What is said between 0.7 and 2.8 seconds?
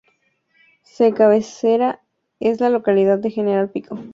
Su cabecera es la